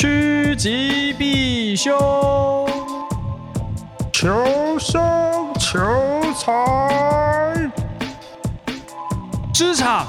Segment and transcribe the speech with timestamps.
[0.00, 1.94] 趋吉避凶，
[4.10, 4.98] 求生
[5.58, 5.78] 求
[6.32, 7.70] 财，
[9.52, 10.06] 职场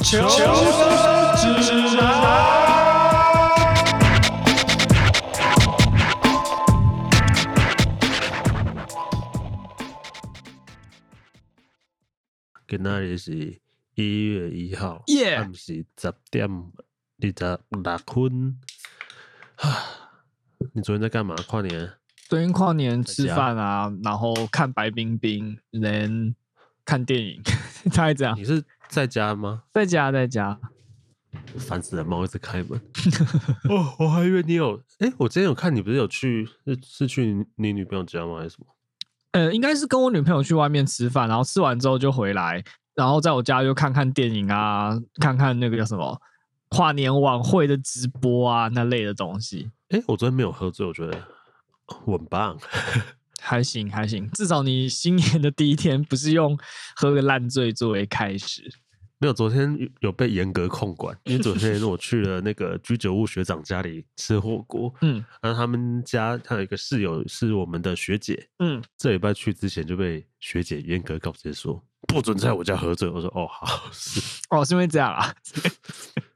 [0.00, 2.04] 求生指南。
[12.68, 13.60] 今仔日是
[13.96, 18.60] 一月一号，耶，暗时十点二十六分。
[19.64, 19.78] 啊！
[20.72, 21.34] 你昨天在干嘛？
[21.48, 21.90] 跨年？
[22.28, 26.34] 昨天跨年吃饭啊，然后看白冰冰，人
[26.84, 27.40] 看电影，
[27.94, 28.36] 大概这样。
[28.38, 29.62] 你是在家吗？
[29.72, 30.58] 在家，在家。
[31.58, 32.80] 烦死了，猫一直开门。
[33.68, 34.76] 哦，我还以为你有。
[34.98, 36.48] 哎、欸，我之前有看你，不是有去？
[36.66, 38.38] 是是去你女朋友家吗？
[38.38, 38.66] 还是什么？
[39.32, 42.62] 呃，应该是跟我女朋友去外面吃饭，然后吃完之后就回来，
[42.94, 46.20] 然后在我家就看看电影啊，看看那个叫什么。
[46.74, 49.70] 跨年晚会的直播啊，那类的东西。
[49.90, 51.16] 哎、欸，我昨天没有喝醉，我觉得
[52.04, 52.58] 我很棒，
[53.40, 54.28] 还行还行。
[54.32, 56.58] 至少你新年的第一天不是用
[56.96, 58.68] 喝个烂醉作为开始。
[59.18, 64.92] 没有，昨天有被严格控管，因为昨天我去了那个居酒屋学长家里吃火锅。
[65.02, 68.48] 嗯，然后他们家他有一个室友是我们的学姐。
[68.58, 73.08] 嗯，这礼拜去之前就被学姐严格告知说不准在我家喝醉。
[73.08, 75.32] 我说哦好是哦是因为这样啊。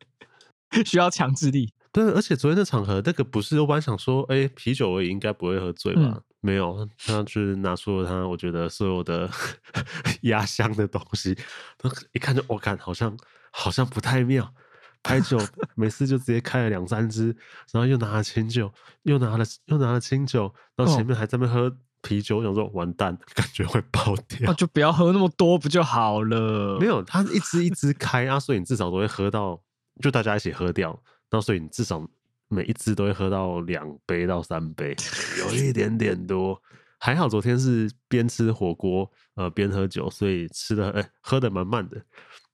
[0.85, 6.03] 需要强制力，对，而且昨天的场合，那个不是，我本来想说，哎、欸，啤酒我也应该不会喝醉吧？
[6.05, 9.29] 嗯、没有，他就是拿出了他，我觉得所有的
[10.23, 11.37] 压箱的东西，
[11.79, 13.17] 都一看就，我、哦、看好像
[13.51, 14.53] 好像不太妙。
[15.01, 15.39] 开酒
[15.77, 17.27] 每次就直接开了两三支，
[17.71, 18.71] 然后又拿了清酒，
[19.05, 24.41] 又拿了又拿了清酒，然后前面还在那边喝啤酒，我想说完蛋，感觉会爆掉。
[24.41, 26.79] 那、啊、就不要喝那么多不就好了？
[26.81, 29.63] 没有，他一支一支开啊，所以你至少都会喝到。
[30.01, 32.07] 就大家一起喝掉，那所以你至少
[32.49, 34.97] 每一支都会喝到两杯到三杯，
[35.39, 36.61] 有一点点多。
[37.01, 41.97] 还好昨天是边吃火锅呃边喝酒，所以吃的哎、欸、喝的蛮慢的。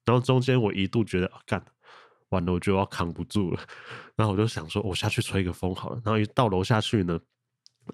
[0.05, 1.65] 然后中间我一度觉得干、啊、
[2.29, 3.59] 完了，我就要扛不住了。
[4.15, 6.01] 然后我就想说，我下去吹个风好了。
[6.05, 7.19] 然后一到楼下去呢，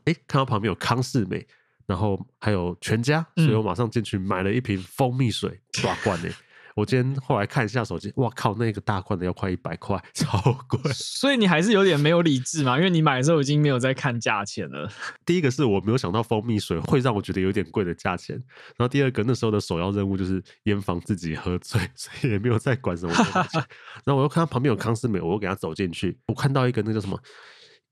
[0.04, 1.48] 哎、欸、看到旁边有康是美，
[1.86, 6.30] 然后还有全家，所以我马上进去买了一瓶蜂蜜水，抓罐呢。
[6.76, 10.80] 我今天后来看一下手机，哇靠，那个大罐的要快一百块， 超贵。
[10.94, 14.90] 所以你还是有点没有理智嘛，因为你买的时候已经没有在看价钱了。
[15.26, 18.36] 第一个是我没有想到蜂蜜水会让我觉得有点贵的价钱，
[18.78, 23.58] 然后第二个那时候的首要任务就是严防自己喝醉， 所以也没有再管什么东西。
[24.06, 27.20] 然后我又看到旁边有康斯美，我又给他走进去，我看到一个那个叫什么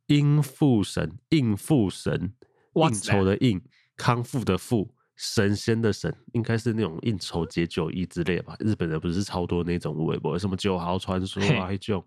[0.08, 2.34] 应付神，应付神，
[2.74, 3.62] 应酬的应，
[3.98, 4.90] 康复的复。
[5.22, 8.56] 神仙的神应该是那种应酬解酒衣之类的吧？
[8.60, 12.06] 日本人不是超多那种微博，什么九豪传说啊，这种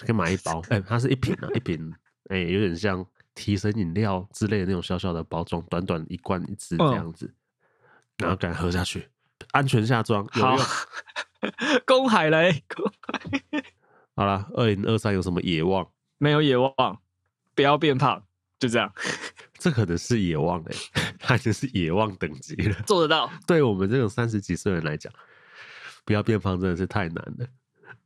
[0.00, 0.60] 可以买一包。
[0.70, 1.94] 哎、欸，它是一瓶啊，一瓶，
[2.28, 7.32] 哎、欸，有点像提神饮料之类的那种小小的包装，短短一罐一支这样子，
[8.18, 9.08] 然后赶快喝下去，
[9.52, 10.58] 安全下装，有用。
[11.86, 13.62] 公海雷，公海。
[14.16, 15.88] 好了，二零二三有什么野望？
[16.18, 17.00] 没有野望，
[17.54, 18.26] 不要变胖，
[18.58, 18.92] 就这样。
[19.58, 23.30] 这可能是野望哎、欸，他就是野望等级了，做得到。
[23.46, 25.12] 对我们这种三十几岁人来讲，
[26.04, 27.46] 不要变胖真的是太难了。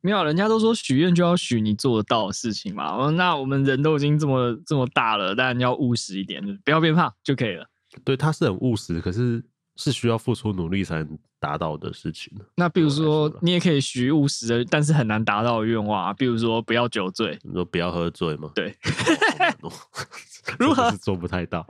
[0.00, 3.08] 没有，人家都说许愿就要许你做得到的事情嘛。
[3.10, 7.66] 那我们人都已经这么这么大了，当然要务实一点，不要变胖就可以了。
[8.04, 9.42] 对，他是很务实，可是
[9.76, 12.30] 是需要付出努力才能达到的事情。
[12.56, 16.12] 那比如说，你也可以许务实的，但是很难达到的愿望啊。
[16.12, 18.50] 比如说，不要酒醉，你说不要喝醉吗？
[18.54, 18.74] 对。
[20.58, 21.66] 如何是做不太到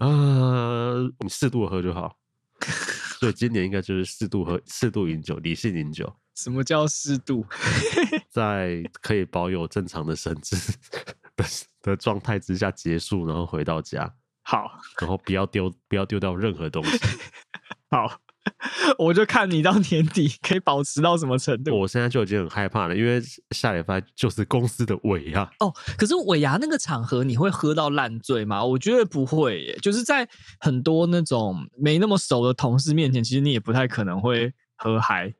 [0.00, 0.94] 啊？
[1.20, 2.16] 你适度喝就好。
[3.20, 6.10] 所以今年应该就是适度喝、适度饮酒、理性饮酒。
[6.34, 7.46] 什么叫适度？
[8.30, 10.56] 在可以保有正常的神智
[11.36, 11.44] 的
[11.82, 14.12] 的状态之下结束，然后回到家。
[14.42, 16.98] 好，然后不要丢，不要丢掉任何东西。
[17.90, 18.20] 好。
[18.98, 21.78] 我就看你到年底可以保持到什么程度。
[21.78, 23.20] 我现在就已经很害怕了，因为
[23.50, 25.72] 下礼拜就是公司的尾牙哦。
[25.98, 28.64] 可是尾牙那个场合，你会喝到烂醉吗？
[28.64, 30.26] 我觉得不会耶，就是在
[30.58, 35.34] 很多那种没那么熟的同事面前，其实你也不太可能会喝嗨。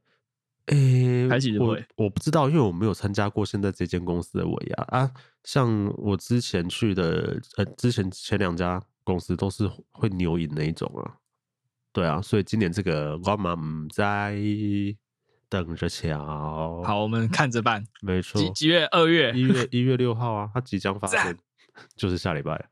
[0.67, 5.11] 诶、欸，还其实会我，我不知道，因为我没有参加过现在这间公司的尾牙啊。
[5.43, 11.17] 像我之前去的，呃，之前前两家公司都是会牛饮那一种啊。
[11.93, 14.39] 对啊，所以今年这个我们在
[15.49, 16.83] 等着瞧。
[16.85, 17.85] 好，我们看着办。
[18.01, 18.87] 没错，几几月？
[18.87, 19.33] 二月？
[19.33, 19.69] 一月？
[19.73, 21.37] 一月六号啊，它即将发生，
[21.97, 22.69] 就是下礼拜。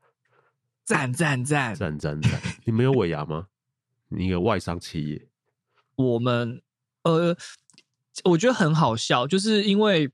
[0.85, 2.41] 赞赞赞赞赞赞！
[2.65, 3.47] 你们有尾牙吗？
[4.07, 5.27] 你有外商企业？
[5.95, 6.61] 我们
[7.03, 7.35] 呃，
[8.23, 10.09] 我觉得很好笑，就是因为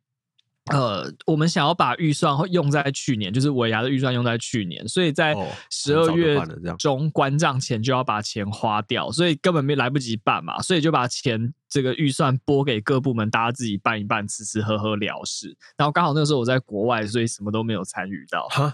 [0.73, 5.35] 呃，我们想要把预算用在去年，就是尾牙的预算用在去年，所以在
[5.69, 6.39] 十二月
[6.79, 15.55] 中关账前就要把钱花掉，所以根本没来不及办嘛，所以就把钱这个预算拨给各部门，大家自己办一办，吃吃喝喝了事。
[15.77, 18.47] 然后刚好那个时候我在国外，所以什么都没有参与到。
[18.47, 18.73] 哈，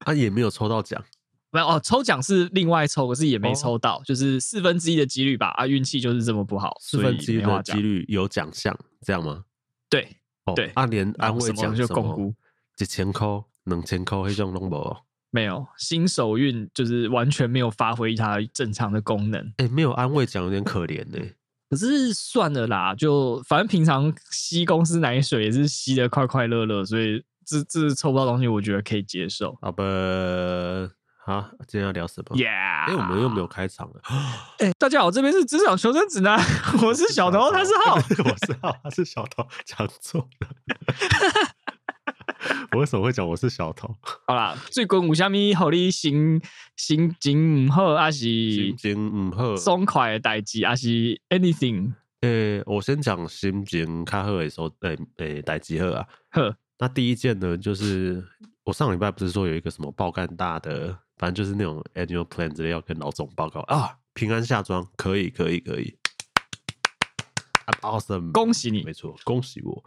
[0.00, 1.02] 他、 啊、也没有抽到奖，
[1.50, 5.48] 没有哦，抽奖是另外抽，可是也没抽到，哦、就是四分之一的几率吧。
[5.56, 9.44] 啊，运气就是这么不好，四分之一的几率有奖项，这样吗？
[9.88, 10.06] 对。
[10.44, 12.34] 哦、对，啊，连安慰奖就共估
[12.78, 13.26] 一千块、
[13.64, 14.96] 两千块那种都没有，
[15.30, 19.40] 没有新手运就是完全没有发挥它正常的功能。
[19.58, 21.34] 哎、欸，没有安慰奖有点可怜呢、欸。
[21.70, 29.56] 可是算了啦，就反正平常吸公司奶水也是吸的快快乐乐，所以这这抽不到东西，我觉得可以接受。
[29.62, 29.84] 好吧。
[31.24, 32.36] 好，今天要聊什么？
[32.36, 32.48] 耶！
[32.48, 34.00] 哎，我们又没有开场了。
[34.58, 36.36] 哎、欸，大家好，这边是职场求生指南，
[36.82, 38.00] 我是小头，他是浩， 我
[38.44, 40.48] 是浩，他是小头，讲错了。
[42.72, 43.96] 我为什么会讲我是小头？
[44.26, 46.42] 好啦，最近有虾米好你心
[46.74, 51.92] 心情唔好，还是心情唔好，爽快的代志，还是 anything？
[52.22, 56.04] 诶、欸，我先讲心情较好的时候，诶诶，代志好啊。
[56.30, 58.24] 呵，那第一件呢，就是
[58.64, 60.98] 我上礼拜不是说有一个什么爆干大的。
[61.22, 65.96] 反正就是那种 annual plan 之类要跟老总报告啊，平安下庄，可以可以可以
[67.82, 69.84] ，awesome，恭喜你，没错，恭喜我。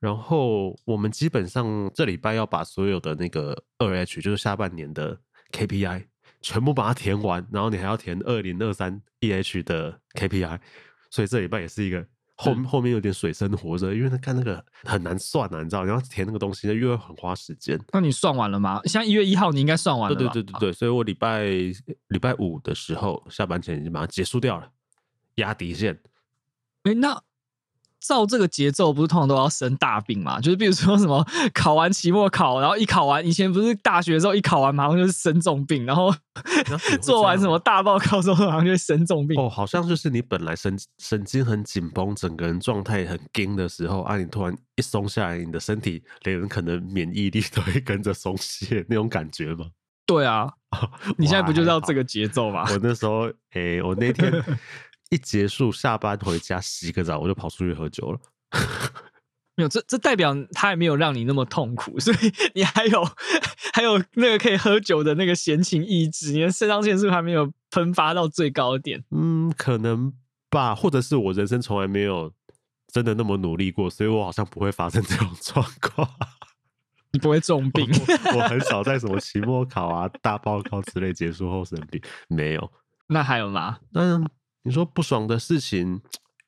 [0.00, 5.18] 然后我们基本上这礼拜要把所有的那个二 H，就是下半年的
[5.50, 6.08] KPI
[6.42, 10.60] 全部把它填完，然后你还要填二零二三 EH 的 KPI，
[11.08, 12.06] 所以这礼拜也是一个。
[12.36, 17.78] 后后面有点水深火热，因为他看那个很难算啊，你知道，然后填那个东西，又会很花时间。
[17.92, 18.80] 那你算完了吗？
[18.84, 20.16] 像一月一号，你应该算完了。
[20.16, 21.44] 对对对对对，所以我礼拜
[22.08, 24.70] 礼拜五的时候下班前已经把它结束掉了，
[25.36, 25.98] 压底线。
[26.82, 27.22] 哎，那。
[28.06, 30.40] 照这个节奏，不是通常都要生大病嘛？
[30.40, 36.14] 就是比如说什么 考完期末考，然后一考完，以前不是大学的时候一考完马上就是生重病，然后
[37.02, 39.40] 做完什么大报告之后马上就会生重病。
[39.40, 49.66] 哦，好像就是你本来神神经很紧绷，整个人状态很紧的时候，啊，你突然一松下来，你的身体连可能免疫力都会跟着松懈，那种感觉吗？
[50.06, 50.48] 对啊，
[51.18, 52.64] 你现在不就是要这个节奏吗？
[52.70, 54.32] 我那时候，哎、欸，我那天。
[55.10, 58.18] 一结束下班回家洗个澡，我就跑出去喝酒了。
[59.58, 62.16] 没有，这这代表他还没有让你那么痛苦，所以
[62.54, 63.02] 你还有
[63.72, 69.02] 还有那个可以喝酒的那个闲情逸致，你的肾上腺素还没有喷发到最高点。
[69.12, 70.12] 嗯，可能
[70.50, 72.30] 吧，或者是我人生从来没有
[72.92, 76.06] 真的那么努力过，所以我好像不会发生这种状况。
[77.12, 77.88] 你不会重病？
[78.34, 81.98] 我，我很少在什么期末考啊、大报告之类结束后生病，
[82.28, 82.72] 没有。
[83.08, 83.78] 那还有吗？
[83.94, 84.28] 嗯。
[84.66, 86.00] 你说不爽的事情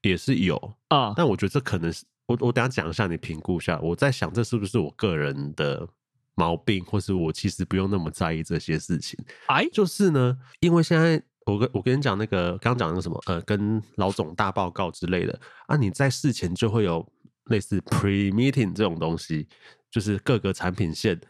[0.03, 0.57] 也是有
[0.89, 3.79] 啊，但我觉得这可能是我我等下讲一下，你评估一下。
[3.81, 5.89] 我在想这是不是我个人的
[6.35, 9.17] 毛病，或是我其实不用那么在意这些事情。
[9.47, 17.07] 哎，就是呢，因为现在我跟我跟你讲那个刚刚讲那个什么呃，跟老总大报告之类的啊，你在事前就会有
[17.45, 19.47] 类似 pre meeting 这种东西，
[19.93, 21.21] 就是各个产品线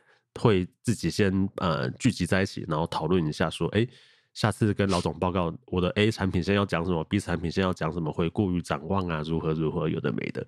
[0.40, 3.86] 会自己先呃聚集在一起，然后讨论一下说，哎。
[4.38, 10.46] 下次跟老总报告，我的 A 产品线要讲什么，B 产品线要讲什么，回顾与展望啊，如何如何，有的没的。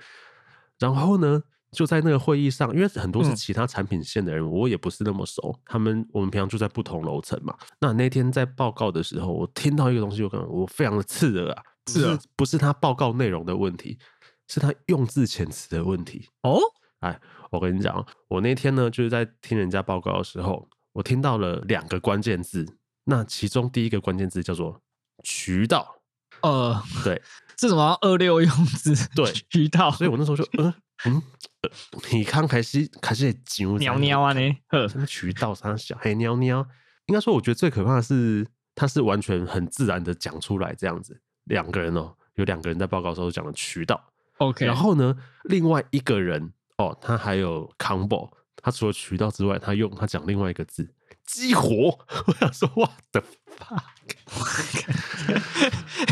[0.78, 1.42] 然后呢，
[1.72, 5.52] 就在那个会议上，因为很多是其他产品线的人，我也不是那么熟。
[5.64, 7.52] 他们我们平常住在不同楼层嘛。
[7.80, 13.98] 那那天在报告的时候，我听到一个东西，我感觉我非常的刺耳啊，不是不是他报告内容的问题，
[14.46, 16.28] 是他用字遣词的问题。
[16.42, 16.60] 哦，
[17.00, 17.20] 哎，
[17.50, 22.64] 我跟你讲，我那天呢就是在听人家报告的时候，我听到了两个关键字。
[23.04, 24.80] 那其中第一个关键字叫做
[25.24, 25.96] 渠道，
[26.42, 27.20] 呃，对，
[27.56, 28.94] 这什么二六用字？
[29.14, 29.90] 对，渠道。
[29.90, 30.72] 所以我那时候就，嗯
[31.04, 31.22] 嗯，
[31.62, 31.70] 呃、
[32.12, 34.56] 你看开始开始讲尿尿啊你，
[34.88, 36.66] 什么渠道啥小黑尿尿？
[37.06, 41.20] 应该说，我觉得最可怕的是，他是完全很自然的讲出来这样子。
[41.44, 44.00] 两个人哦，有两个人在报告的时候讲了渠道
[44.38, 44.64] ，OK。
[44.64, 50.88] 然后呢，另外一个人哦，他还有 combo，他除了渠道之外，他用他讲另外一个字。
[51.32, 51.96] 激活，
[52.26, 53.22] 我想说，what the
[53.56, 53.78] fuck？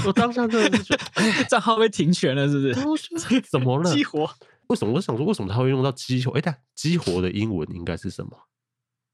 [0.06, 3.40] 我当下真的是觉得，账号被停权了，是不是？
[3.50, 3.92] 怎么了？
[3.92, 4.30] 激活？
[4.68, 4.94] 为什么？
[4.94, 6.30] 我想说，为什么他会用到激活？
[6.38, 8.30] 哎，但激活的英文应该是什么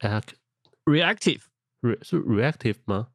[0.01, 1.41] ？act，reactive，
[2.03, 3.09] 是 reactive 吗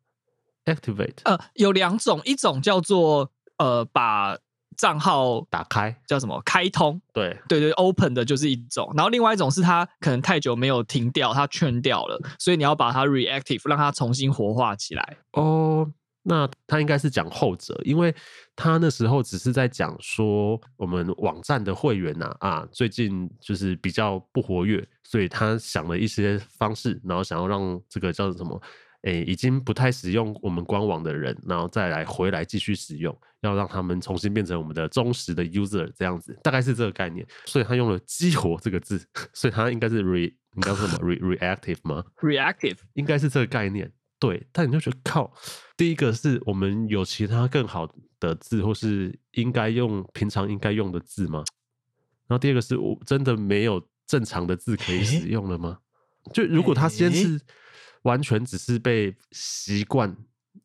[0.65, 1.19] ？activate？
[1.25, 4.37] 呃，有两种，一种叫做呃，把。
[4.79, 6.41] 账号打开叫什么？
[6.45, 15.17] 开通，对对对，open 的就是一种，然后另外一种是它可能太久没有停掉，它劝掉了，所以你要把它 reactive，让它重新活化起来。
[15.33, 15.85] 哦，
[16.23, 18.15] 那他应该是讲后者，因为
[18.55, 28.61] 他那时候只是在讲说我们网站的会员呐啊，啊，最近就是比较不活跃，所以他想了一些方式，然后想要让这个叫做什么，
[29.03, 37.25] 诶，已经不太使用我们官网的人，然后再来回来继续使用，要让他们重新变成我们的忠实的 user 这样子，大概是这个概念。
[37.45, 39.01] 所以他用了“激活”这个字，
[39.33, 43.91] 所以他应该是 re，你刚说什么 re reactive 吗？reactive 应该是这个概念。
[44.19, 45.33] 对，但你就觉得靠，
[45.77, 47.89] 第一个是我们有其他更好
[48.19, 51.41] 的字，或是应该用平常应该用的字吗？
[52.27, 55.79] 然后第二个是我真的没有正常的字可以使用了吗？
[56.33, 57.39] 就如果他先是
[58.03, 60.15] 完全只是被习惯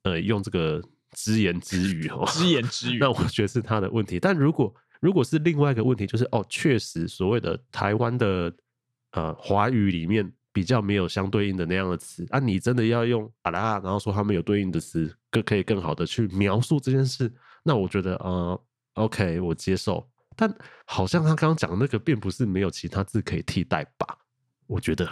[0.03, 4.19] 呃用这个只言只语哦，只言只 语，那我觉得是他的问题。
[4.21, 8.55] 但如果如果是另外一个问题，就是哦，确实所谓的台湾的
[9.12, 10.33] 呃华语里面。
[10.55, 17.29] 比较没有相对应的那样的词啊，你真的要用啊啦，然后说他们有对应的词，更可以更好的去描述这件事。
[17.64, 20.09] 那我觉得呃，OK，我接受。
[20.37, 24.17] 但好像他刚刚讲的那个，并不是没有其他字可以替代吧？
[24.69, 25.11] 我觉得。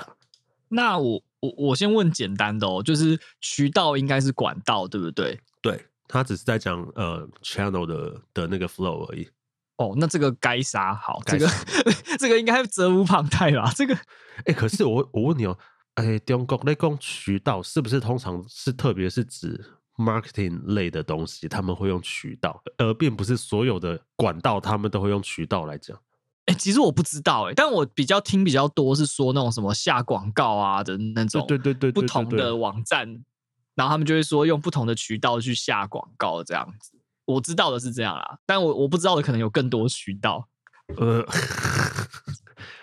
[0.69, 5.39] 那我我我先问简单的哦，就是渠道应该是管道，对不对？
[5.61, 9.29] 对，他只是在讲呃 channel 的的那个 flow 而已。
[9.77, 11.49] 哦，那这个该杀好，这个
[12.19, 13.73] 这个应该责无旁贷吧？
[13.75, 14.03] 这个，哎、
[14.47, 15.59] 欸，可是我我问你哦，
[15.95, 19.61] 哎、欸，中国那讲渠道是不是通常是特别是指
[19.97, 25.99] marketing 类的东西，他们会用渠道，而并不是所有的管道他们都会用渠道来讲。
[26.53, 33.09] 哎、欸，其实我不知道哎、欸，但我比较听比较多是说那种什么下广告啊的那种，对对对对，不同的网站，
[33.75, 36.93] 然后他们就会说用不同的渠道去下广告这样子。
[37.25, 40.47] 我知道的是这样啦，但我我不知道的可能有更多渠道，
[40.97, 41.25] 呃，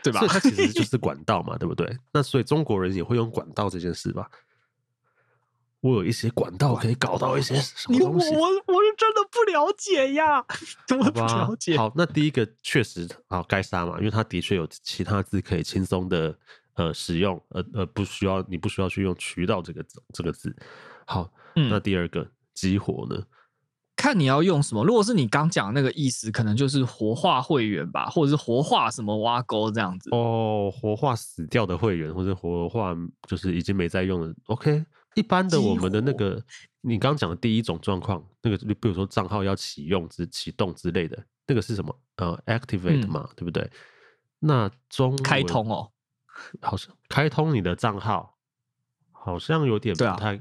[0.01, 0.19] 对吧？
[0.19, 1.95] 所以它其实就是管道嘛，对不对？
[2.11, 4.27] 那所以中国人也会用管道这件事吧？
[5.81, 10.43] 我有一些管道可以搞到一些什么东西，我我是真的不了解呀，
[10.87, 11.77] 怎么不了解？
[11.77, 16.37] 好，那第一个确实啊，该杀嘛，因为它的确有其他字可以轻松的
[16.75, 20.53] 呃使用，呃呃，不需要你不需要去用渠道这个字这个字。
[21.05, 23.23] 好，那第二个激活呢？
[23.95, 30.09] 看你要用什么，如果是你刚讲那个意思，可能就是活化会员吧，或者是活化什么挖沟这样子。
[30.11, 32.95] 哦，活化死掉的会员，或者活化
[33.27, 34.33] 就是已经没在用的。
[34.45, 34.85] OK，
[35.19, 36.41] 一般的我们的那个，
[36.81, 41.93] 你刚讲的第一种状况，那个比如说账号要启用之启动之类的，那个是什么？
[42.15, 43.69] 呃，activate 嘛，嗯、对不对？
[44.39, 45.91] 那中开通哦，
[46.61, 48.37] 好像开通你的账号，
[49.11, 50.39] 好像有点不太，啊、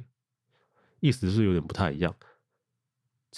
[1.01, 2.15] 意思是有点不太一样。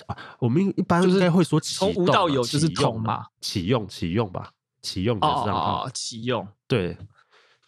[0.06, 6.96] 啊，我们一般应该会说从无到有就是通嘛，启用启用吧，启用的账号启用，对，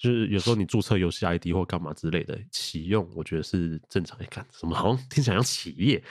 [0.02, 4.18] 就是有时候你注册游戏 ID 或干嘛之类的启用，我觉得是正常。
[4.20, 6.02] 一看什么好像听起来像企业，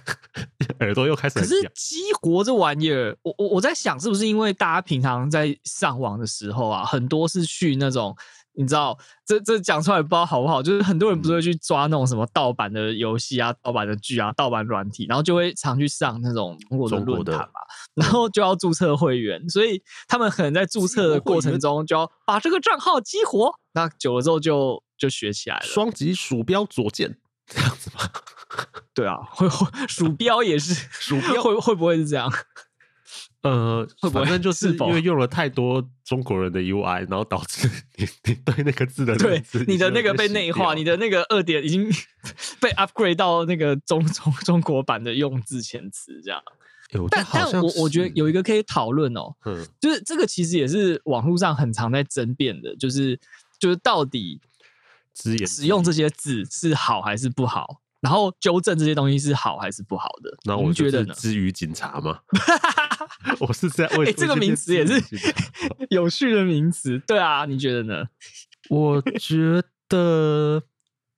[0.80, 1.38] 耳朵又开始。
[1.38, 8.14] 可是激活这玩意儿，我我我在想，是不是因为大家平常在上网的时候啊，很多是去那种。
[8.54, 10.62] 你知道这这讲出来不知道好不好？
[10.62, 17.60] 就是很多人不是会去抓那种什么盗版的游戏啊、盗版的剧啊、盗版软体，然后就会常去上那种中国的论坛嘛，
[17.94, 25.62] 然后就要注册会员，所以他们可能在注册的过程中就要把这个账号激活，那久了之后就就学起来了。
[25.64, 28.00] 双击鼠标左键这样子吗？
[28.92, 29.48] 对啊，会
[29.88, 32.30] 鼠标也是鼠标会会不会是这样？
[33.42, 41.90] 呃，反正就是因为用了太多中国人的 UI，然后导致你你对那个字的对你的那个被内化，你的那个二点已经
[42.60, 46.40] 被 upgrade 到那个中中中国版的用字遣词这样。
[46.92, 53.18] 欸、但但我我觉得有一个可以讨论哦，嗯，就是这个其实也是网络上很常在争辩的，就是
[53.58, 54.40] 就是到底
[55.14, 57.80] 使用这些字是好还是不好？
[58.02, 60.36] 然后纠正这些东西是好还是不好的？
[60.44, 61.14] 那我觉得呢？
[61.14, 62.18] 之于警察吗？
[63.40, 65.00] 我是在为、 欸、这个名词也是
[65.90, 66.98] 有趣的名词。
[67.06, 68.08] 对啊，你觉得呢？
[68.68, 70.62] 我觉得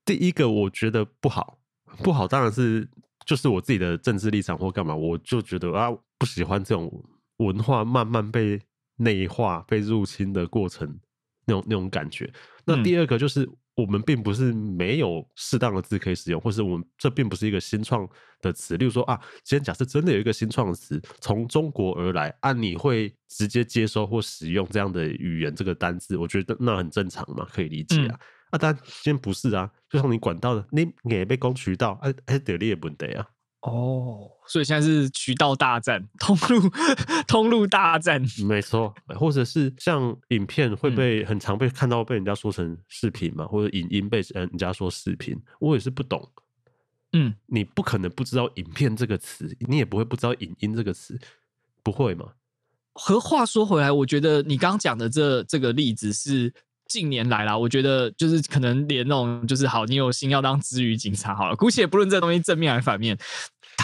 [0.03, 1.57] 第一个，我觉得不好，
[2.03, 2.87] 不好当然是
[3.25, 6.91] 就是我自己的政治立场或干嘛，我就觉得啊，不喜欢这种
[7.37, 8.61] 文化慢慢被
[8.97, 10.99] 内化、被入侵的过程，
[11.45, 12.31] 那种那种感觉。
[12.65, 13.49] 那第二个就是。
[13.77, 18.07] 嗯我们并不是没有适当的字可以使用，或是我们这并不是一个新创
[18.39, 18.77] 的词。
[18.77, 28.15] 例如说啊，今天假设真的有一个新创的词从中国而来，啊，你会直接接收或使用这样的语言这个单字，我觉得那很正常嘛，可以理解啊。
[28.15, 28.19] 嗯、
[28.51, 33.27] 啊，但今天不是啊，就像你管道的，你也被攻渠道，哎哎，得你也不得啊。
[33.65, 36.69] 哦，所以现在是渠道大战，通路
[37.27, 46.29] 通路大战，没错，或者是像影片会被很常被看到被人家说成视频嘛，或者影音被人家说视频，我也是不懂，
[47.13, 51.19] 嗯，你不可能不知道“影片”这个词，你也不会不知道“影音”这个词，
[51.81, 52.27] 不会吗？
[52.93, 56.53] 和话说回来，我觉得你刚刚讲的这这个例子是
[56.87, 63.17] 近年来啦，我觉得就是可能连那种就是好，你有心要当支语警察好了，姑且不论这东西正面还是反面，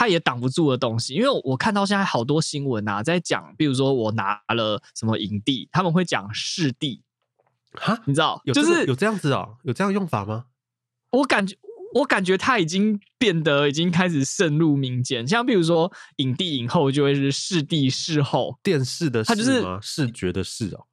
[0.02, 1.14] 他也挡不住的东西。
[1.14, 7.04] 因为我看到现在好多新闻啊，在讲，比如说我拿了什么影帝，他们会讲视帝，
[7.74, 10.46] 哈，你知道，有就是有这样子哦，有这样用法吗？
[11.12, 11.56] 我感觉。
[11.94, 20.88] 我感觉他已经变得已经开始渗入民间，像比如说影帝影后就会是视帝视后，电视的视他就是视觉的视哦，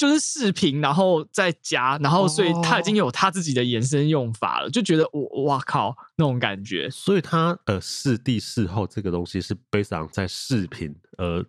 [0.00, 11.44] 就是视频，然后再加，然后所以它已经有它自己的延伸用法了，哦、就觉得我哇靠那种感觉，所以它呃视帝视后这个东西是 based on 在视频呃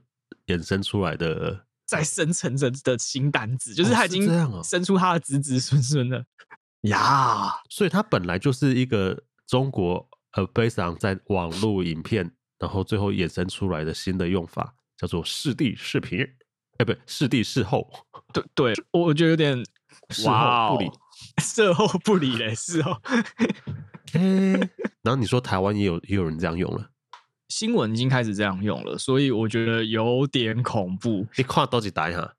[0.48, 4.27] 衍生出来的，在生成着的新单子，就是他已经
[4.62, 6.25] 生出它的子子孙孙了。
[6.81, 9.17] 呀所以它本来就是一个
[9.48, 12.29] 中国呃，based on 在网络影片，
[12.60, 16.27] 然后最后衍生出来的新的用法，叫做视帝视频，
[16.82, 17.88] 哎，不对，视帝视后。
[18.34, 19.64] 对对，我觉得有点
[20.10, 20.92] 事后不理，
[21.42, 22.98] 事后不理嘞，事后。
[24.14, 24.20] 哎，
[25.04, 26.90] 然后你说台湾也有也有人这样用了。
[27.50, 31.28] 新闻已经开始这样用了，所以我觉得有点恐怖。
[31.36, 32.34] 你跨多几台哈，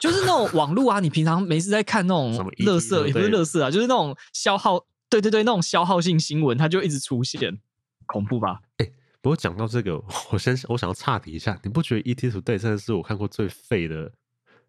[0.00, 7.58] 就是那种网络啊，你平常没事在看那种乐色，也不是乐色啊，就是那种消耗，对对对，那种消耗性新闻，它就一直出现，
[8.06, 8.58] 恐怖吧？
[8.78, 14.12] 哎、欸，不过讲到这个，我先我想要岔题一下，你不觉得 ET Today 真的是我看过最废的？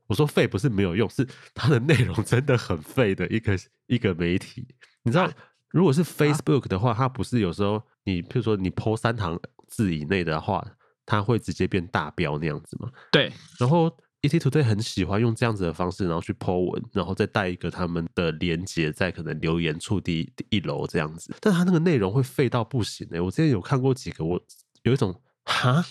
[0.08, 4.68] 我说废不是没有用，是它的内容真的很废的一个一个媒体。
[5.04, 5.34] 你知道，啊、
[5.70, 9.40] 如果是 Facebook 的话，啊、它不是有时候你，譬如说你 po 三行。
[9.72, 10.66] 字以内的话，
[11.06, 12.90] 它会直接变大标那样子吗？
[13.12, 13.32] 对。
[13.60, 21.34] 然后 ETtoday 很喜欢用这样子的方式，然后去 po 文，然后再带一个他们的连接在可能留言处第一楼这样子。
[21.40, 23.22] 但他那个内容会废到不行哎、欸！
[23.22, 24.42] 我之前有看过几个，我
[24.84, 25.86] 有一种哈，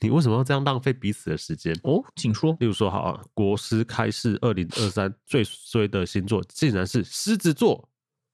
[0.00, 1.78] 你为什么要这样浪费彼此的时间？
[1.82, 2.56] 哦，请说。
[2.60, 7.90] 例如说，好啊，国师开示二零二三最衰的星座竟然是狮子座。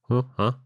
[0.09, 0.61] 嗯啊。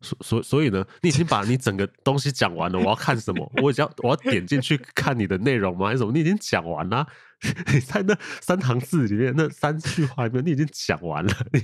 [0.00, 2.76] 所所所以呢，你已经把你整个东西讲完了。
[2.76, 3.48] 我要看什么？
[3.62, 5.86] 我要我要点进去看你的内容吗？
[5.86, 6.10] 还是什么？
[6.10, 7.06] 你已经讲完了。
[7.31, 7.31] 你
[7.86, 11.32] 在那三行字里面，那三句话里面，你已经讲完了。
[11.52, 11.60] 你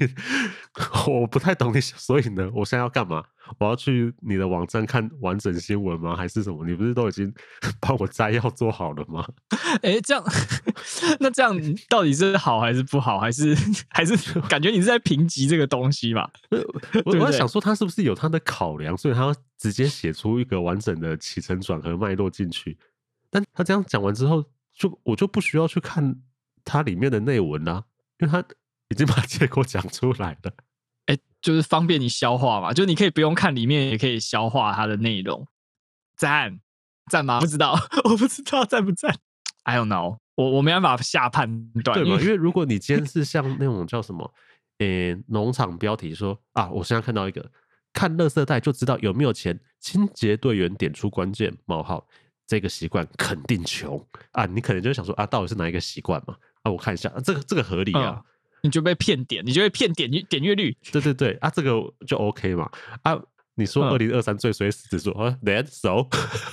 [1.06, 3.24] 我不太懂你，所以呢，我现在要干嘛？
[3.58, 6.16] 我要去你的网站看完整新闻吗？
[6.16, 6.66] 还是什么？
[6.66, 7.32] 你不是都已经
[7.80, 9.26] 帮我摘要做好了吗？
[9.82, 10.24] 哎、欸，这样，
[11.20, 11.56] 那这样
[11.88, 13.18] 到底是好还是不好？
[13.18, 13.56] 还是
[13.88, 16.28] 还是感觉你是在评级这个东西吧？
[17.04, 22.76] 我我在想说，他是不是有他的考量，所以他要直接写出一个完整的起承转合脉络进去？
[23.30, 24.44] 但他这样讲完之后。
[24.78, 26.22] 就我就不需要去看
[26.64, 27.84] 它里面的内文啦、啊，
[28.20, 28.42] 因为它
[28.88, 30.52] 已经把结果讲出来了。
[31.06, 35.46] 哎、欸，就是方便你消化嘛，就你可以不用看里面，也可以消化它的内容。
[36.16, 36.60] 赞
[37.10, 37.40] 赞吗？
[37.40, 39.14] 不知道， 我不知道赞不赞。
[39.64, 42.20] I don't know，我我没办法下判断，对吗？
[42.20, 44.32] 因为如果你今天是像那种叫什么，
[44.78, 47.50] 呃、欸，农场标题说啊，我现在看到一个，
[47.92, 52.06] 看垃圾袋就知道有没有钱，清洁队员点出关键冒号。
[52.48, 54.46] 这个习惯肯定穷啊！
[54.46, 56.34] 你可能就想说啊，到底是哪一个习惯嘛？
[56.62, 58.24] 啊，我看一下，啊、这个这个合理啊、嗯，
[58.62, 61.72] 你就被骗点，你就会骗点点阅率，对对对啊，这个
[62.06, 62.70] 就 OK 嘛
[63.02, 63.20] 啊！
[63.54, 66.06] 你说二零二三最衰狮子座啊，That's so，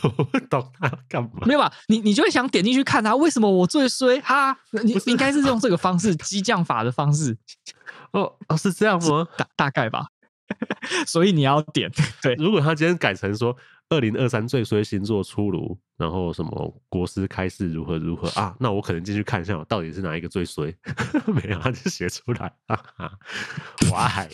[0.04, 1.46] 我不懂他要干嘛？
[1.46, 1.72] 没有吧？
[1.88, 4.58] 你你就会想点进去看他为什么我最衰哈？
[4.84, 7.38] 你应该是用这个方式激将法的方式
[8.12, 9.26] 哦哦，是这样吗？
[9.38, 10.08] 大大概吧，
[11.08, 11.90] 所以你要点
[12.22, 12.36] 对。
[12.36, 13.56] 如果他今天改成说。
[13.90, 18.56] 二零二三最衰星座出炉，然后什么国师开示如何如何啊？
[18.60, 20.76] 那我可能进去看一下，到底是哪一个最衰？
[21.28, 22.52] 没有，他就写出来。
[22.68, 23.12] 哈哈
[23.92, 24.28] ，Why？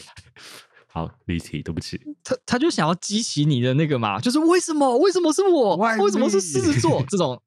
[0.88, 2.02] 好离题，对不起。
[2.24, 4.98] 他他就想要激起你的那个嘛，就是为什么？
[4.98, 5.76] 为什么是我?
[5.76, 7.04] 为什么是狮子座？
[7.10, 7.42] 这种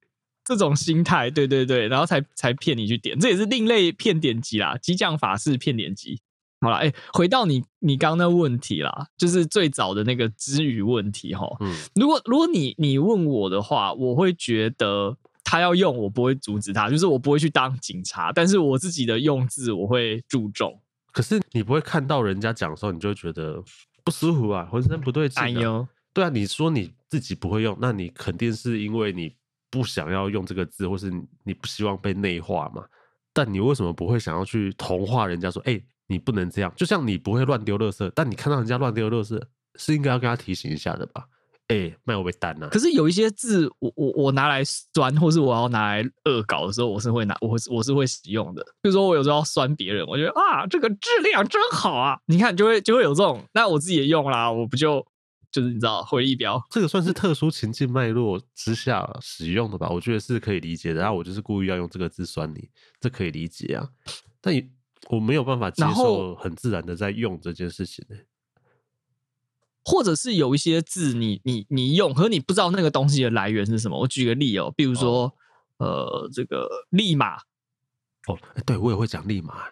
[0.45, 6.21] 这种心态，对对对，然后才才骗你去点，这也是另类骗点击啦，激将法式骗点击。
[6.65, 11.47] 好了，哎、欸，回到你你刚刚那问题啦，就是最早的那个支语问题哈。
[11.61, 20.81] 嗯，如果如果你你问我的话，我会觉得他要用，我不会阻止他，就是我不会去当警察，但是我自己的用字我会注重。
[21.13, 23.63] 可是你不会看到人家讲的时候，你就会觉得
[24.03, 25.47] 不舒服啊，浑身不对劲、啊。
[25.47, 29.33] 哎呦，对啊，你说你自己不会用，那你肯定是因为你
[29.71, 31.13] 不想要用这个字，或是
[31.45, 32.85] 你不希望被内化嘛。
[33.33, 35.85] 但你为什么不会想要去同化人家说，哎、欸？
[36.07, 39.41] 你不能这样，就像你不会乱丢垃圾，但你看到人家乱丢垃圾，
[39.77, 41.25] 是应该要跟他提醒一下的吧？
[41.69, 42.69] 哎、欸，卖我被单了。
[42.69, 48.63] 可是有一些字，我我我拿来酸，或是我要拿来恶搞的时候，我是会拿，我我是会使用的。
[48.83, 55.03] 比如说我有时候要酸别人，我觉得啊，这个质量真好啊，你看就会就会有这种，那我自己也用啦，我不就
[55.51, 59.89] 就是你知道回忆标，这个算是特殊情境脉络之下使用的吧？
[59.89, 61.01] 我觉得是可以理解的。
[61.01, 62.69] 然后我就是故意要用这个字酸你，
[63.01, 63.89] 这可以理解啊。
[64.43, 64.55] 但
[65.11, 68.27] 我没有办法接受很自然的在用这件事情呢、欸。
[69.85, 74.01] 或者是有一些字你，你你你用，可是你不知道那个东西的来源是什么。
[74.01, 75.31] 我举个例哦，比如说，
[75.77, 77.37] 哦、呃，这个立马。
[78.27, 79.65] 哦，对我也会讲立马，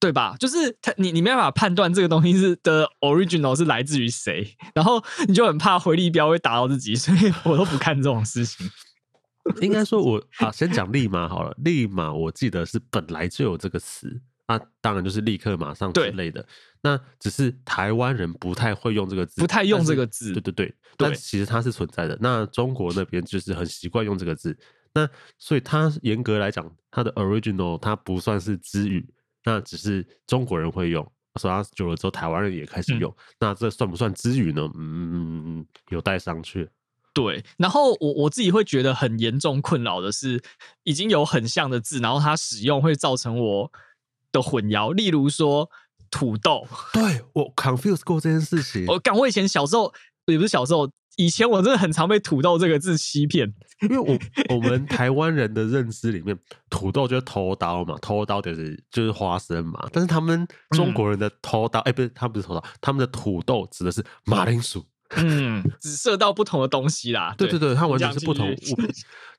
[0.00, 0.34] 对吧？
[0.40, 8.66] 就是他，你你没办法判断这个东西是的 original 是来自于谁，然后你就很怕回力标会打到自己，所以我都不看这种事情。
[9.60, 11.54] 应该说我，我啊，先讲立马好了。
[11.58, 14.22] 立马，我记得是本来就有这个词。
[14.48, 16.44] 那当然就是立刻马上之类的。
[16.80, 20.32] 那只是台湾人不太会用这个字，不太用这个字。
[20.32, 22.16] 对对对，但其实它是存在的。
[22.20, 24.56] 那中国那边就是很习惯用这个字。
[24.94, 25.06] 那
[25.36, 29.06] 所以它严格来讲，它的 original 它不算是支语，
[29.44, 31.04] 那只是中国人会用。
[31.38, 33.10] 所以它久了之后，台湾人也开始用。
[33.10, 34.68] 嗯、那这算不算支语呢？
[34.76, 36.66] 嗯，有待商榷。
[37.12, 37.44] 对。
[37.56, 40.40] 然后我我自己会觉得很严重困扰的是，
[40.84, 43.72] 已经有很像的字，然后它使用会造成我。
[44.32, 45.68] 的混淆，例如说
[46.10, 48.86] 土豆，对，我 confuse 过这件事情。
[48.88, 49.92] 我讲，我以前小时候
[50.26, 54.18] 也不是小时候，以前我真的很常被土豆这个字欺骗，因为我
[54.54, 56.38] 我们台湾人的认知里面，
[56.70, 64.86] 土豆就是头刀嘛，头刀就是就是花生嘛，但是他们中国人的头刀，哎、嗯，欸、不是，他不是头刀，他们的土豆指的是马铃薯，
[65.16, 67.34] 嗯，只涉到不同的东西啦。
[67.38, 68.88] 对对对，它完全是不同物品。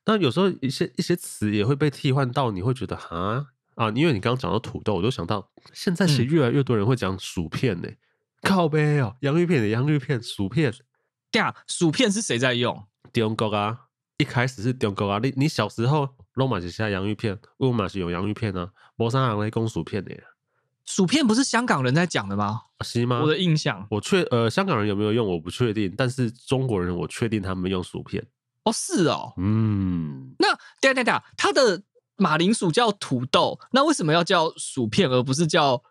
[0.04, 3.46] 但有时候一些一些词也会被替换到，你会觉得哈。
[3.80, 7.88] 啊，因为你刚刚讲到土豆，我就想到现在其实越来越多人会讲薯片呢、
[8.42, 10.70] 靠杯哦，洋芋片的洋芋片，薯片。
[11.30, 12.84] 对啊，薯片是谁在用？
[13.10, 13.86] 中国啊，
[14.18, 15.18] 一开始是中国啊。
[15.22, 20.14] 你你小时候罗马是下洋芋片，罗马是有洋芋片啊，没啥人来供薯片的。
[20.84, 22.60] 薯片不是香港人在讲的吗？
[22.84, 23.22] 是吗？
[23.22, 28.22] 我的印象，我确呃，香港人有没有用我不确定，但是中国人我确定他们用薯片。
[28.64, 30.48] 哦，是哦，嗯，那
[30.82, 31.82] 对对对，他的。
[32.20, 35.82] 马铃薯叫土豆，那为什么要叫薯片而不是叫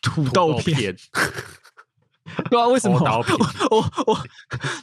[0.00, 0.96] 土豆片？
[2.50, 2.98] 对啊，为什么？
[2.98, 4.26] 我 我，我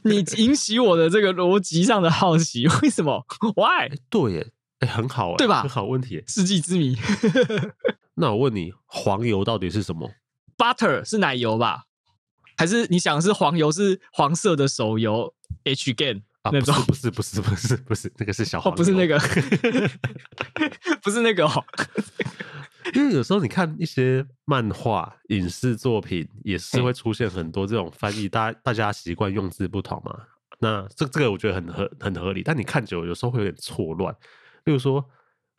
[0.03, 3.25] 你引起我的这个逻辑上的好奇，为什么？
[3.55, 3.89] Why？
[4.09, 5.61] 对耶，哎，很好，对吧？
[5.63, 6.97] 很好问题，世纪之谜。
[8.15, 10.11] 那我问你，黄油到底是什么
[10.57, 11.85] ？Butter 是奶油吧？
[12.57, 16.21] 还是你想的是黄油是黄色的手油？H game？
[16.43, 19.19] 啊，不是不是不是不是不是那个是小黄、哦，不是那个，
[21.03, 21.63] 不是那个哦。
[22.95, 30.19] 因为有时候你看一些漫画、影视作品，也是会出现很多这种翻译，大大家习惯用字不同嘛。
[30.59, 34.13] 那这这个我觉得很合很合理，但你看久了有时候会有点错乱。
[34.65, 35.07] 例如说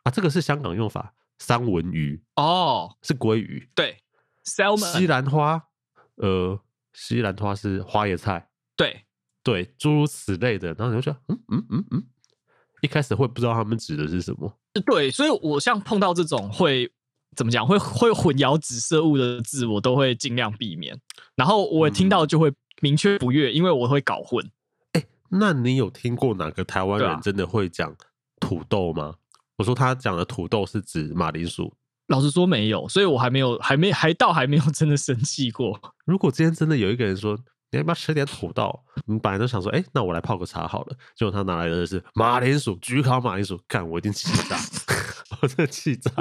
[0.03, 3.97] 啊，这个是香港用法，三文鱼哦，是鲑鱼，对
[4.45, 4.91] ，salmon。
[4.91, 5.63] 西兰花，
[6.15, 6.59] 呃，
[6.91, 9.05] 西兰花是花椰菜，对。
[9.43, 12.03] 对，诸如此类的，然后你就说，嗯嗯嗯嗯，
[12.79, 14.57] 一开始会不知道他们指的是什么。
[14.85, 16.89] 对，所以我像碰到这种会
[17.35, 20.97] 怎么讲，会会混淆指涉物的字，我都会尽量避免。
[21.35, 24.49] 然后我听到就会明确不悦，嗯、因为我会搞混。
[24.93, 27.93] 哎，那你有听过哪个台湾人真的会讲
[28.39, 29.03] 土豆吗？
[29.03, 29.15] 啊、
[29.57, 31.73] 我说他讲的土豆是指马铃薯。
[32.07, 35.77] 老实说没有，所以我还没有，还没还到还没有真的生气过。
[36.05, 37.37] 如果今天真的有一个人说。
[37.73, 38.79] 你要不要吃点土豆？
[39.07, 40.95] 我们本来都想说，哎、那我来泡个茶好了。
[41.15, 44.55] 结果他拿来的是马铃薯，焗烤马铃薯，干，我一定气炸！
[45.41, 46.11] 我真的气炸！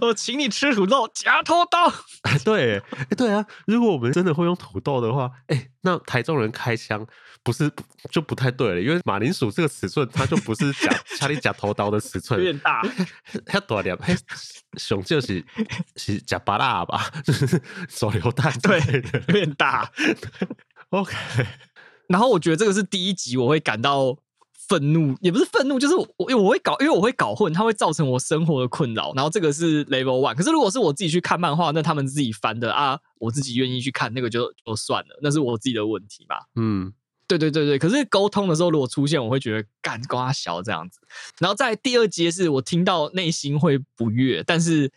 [0.00, 1.78] 我请你吃土豆夹土豆。
[2.44, 7.06] 对，哎，对啊，如果我们真的会用土豆的话，哎、欸，那台中人开枪
[7.42, 7.70] 不是
[8.10, 12.82] 就不太对了，因为马铃薯这个尺寸，它就不是夹 掐你夹头刀的尺寸，有点大，
[13.44, 14.16] 太大点，嘿，
[14.78, 15.44] 熊就是
[15.96, 18.80] 是夹巴拉吧，就是 手榴弹，对，
[19.28, 19.90] 有点大。
[20.90, 21.14] OK，
[22.08, 24.16] 然后我觉得这个是第一集，我会感到。
[24.72, 29.12] 愤怒也不是愤怒，就是我，因为我会搞，因为我会搞混，它会造成我生活的困扰。
[29.14, 36.36] 然后这个是 level one，可是如果是我自己去看漫画，那他们自己翻的啊，我自己愿意去看那个就就算了，那是我自己的问题嘛。
[36.56, 36.90] 嗯，
[37.26, 37.78] 对对对对。
[37.78, 41.00] 可是沟通的时候，如果出现，我会觉得干瓜小这样子。
[41.38, 44.90] 然后在第二阶是我听到内心会不悦，但是。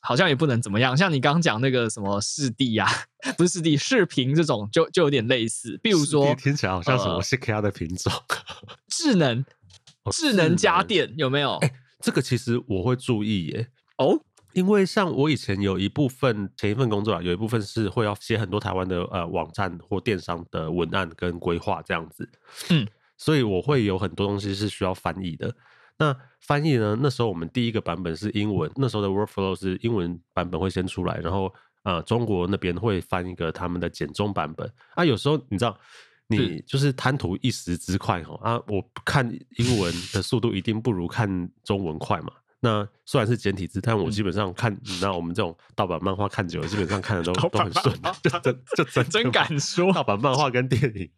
[0.00, 2.86] 好像也不能怎么样，像你刚刚讲那个什么视帝呀，
[3.36, 5.78] 不是视帝，视频这种就就有点类似。
[5.82, 9.44] 比如说，听起来好像什么 CKR 的品种， 呃、智能
[10.10, 11.56] 智能家电有没有？
[11.56, 13.68] 哎、欸，这个其实我会注意耶。
[13.98, 14.18] 哦，
[14.54, 22.28] 因为像我以前有一部分前一份工作啊，有一部分是会要写很多台湾的呃网站或电商的文案跟规划这样子。
[22.70, 25.54] 嗯，所以我会有很多东西是需要翻译的。
[26.00, 26.96] 那翻译呢？
[27.00, 35.04] 那时候我们第一个版本是英文，那时候的 workflow 是英文版本会先出来，然后呃中国那边会翻一个他们的简中版本啊。
[35.04, 35.78] 有时候你知道，
[36.26, 42.32] 你就是贪图一时之快哈啊，我看英文的速度一定不如看中文快嘛。
[42.62, 51.10] 那虽然是简体字，但我基本上看，嗯、你知道我们这种盗版漫画看久了，基本上看的都 都很顺，就真 就真真敢 说盗版漫画跟电影，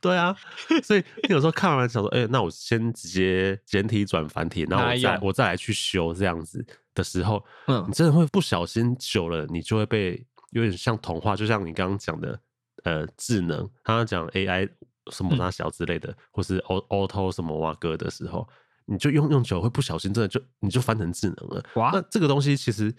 [0.00, 0.34] 对啊，
[0.82, 6.64] 所以你有时候看完想说，哎、欸，那我先直接简体转繁体，然后我再我再来去修这样子
[6.94, 12.40] 的时候，嗯，你真的会不小心久了，你就会被有点像童话，就像你刚刚讲的，
[12.84, 14.66] 呃，智能，刚刚讲 AI
[15.12, 18.48] 什么大小之类的，嗯、或是 auto 什么哇哥的时候。
[18.90, 21.64] 你就用用久会不小心，真的就你就翻成智能了。
[21.76, 21.92] 哇！
[21.92, 22.92] 那这个东西其实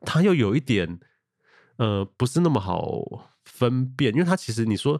[0.00, 0.98] 它又有一点，
[1.76, 4.98] 呃，不是那么好分辨，因为它其实你说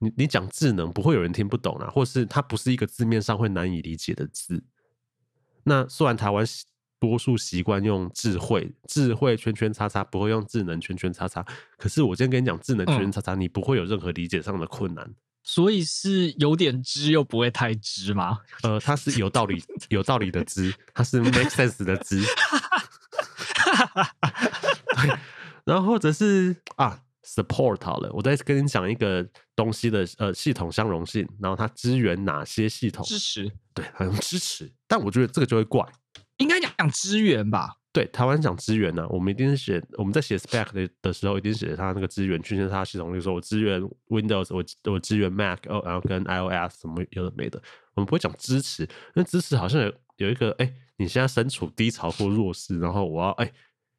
[0.00, 4.62] 你你讲智能，不会有人听不懂啊，或是它不是一个字面上会难以理解的字。
[5.62, 6.44] 那虽然台湾
[7.00, 11.42] 多数习惯用智慧，智慧圈圈叉叉，不会用智能圈圈叉叉，
[11.78, 15.14] 可是我今天跟你讲智能圈圈叉叉，你不会有任何理解上的困难。
[15.46, 18.40] 所以是有点知又不会太知吗？
[18.64, 22.20] 呃，它是有道理、 有道理的知，它是 make sense 的知。
[24.96, 25.10] 对，
[25.64, 33.04] 然后或者是啊，support 好了，我再跟你讲一个东西的呃系统相容性，然后它支援哪些系统？
[33.04, 33.50] 支持。
[33.74, 35.86] 对，好像支持，但我觉得这个就会怪。
[36.38, 37.76] 应该讲支援吧。
[37.94, 47.62] 对，台湾讲支援呢、啊，我们一定是写我们在写 spec 的的时候，一定写它那个支援圈圈叉系统，就是说我支援 Windows，我我支援 Mac，哦，然后跟 iOS 什么有的没的，
[47.94, 53.52] 我们不会讲支持，因为支持好像有有一个，哎，你现在身处低潮或弱势，然后我要哎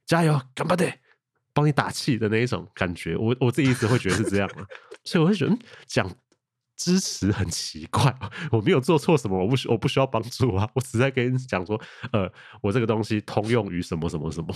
[0.05, 0.85] 加油，干巴的，
[1.53, 4.65] 帮你打气的那一种感觉，我我自己一直会觉得是这样嘛，
[5.05, 6.05] 所以我会觉得讲。
[6.75, 8.13] 支持很奇怪，
[8.51, 11.79] 我没有做错什么，我不需我不需要帮助啊，我只在跟你讲说，
[12.11, 14.55] 呃，我这个东西通用于什么什么什么。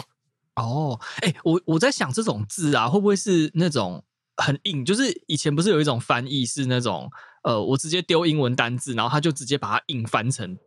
[0.56, 4.04] 哦，哎、欸，我我在想这种字啊，会不会是那种
[4.38, 4.84] 很硬？
[4.84, 7.10] 就是以前不是有一种翻译是那种，
[7.44, 10.58] 呃，我直接丢英文单字，然后他就直接把它硬翻成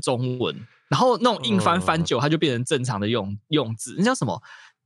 [0.00, 0.54] 中文，
[0.88, 3.96] 然后那种硬翻翻久，它就变成正常的用用字。
[3.98, 4.40] 那叫什么？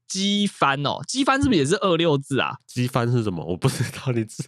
[0.07, 2.57] 机翻哦，机翻是不是也是二六字啊？
[2.67, 3.45] 机翻是什么？
[3.45, 4.43] 我不知道，你知。